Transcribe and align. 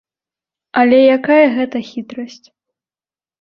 Але 0.83 0.99
якая 1.17 1.43
гэта 1.59 1.77
хітрасць? 1.91 2.47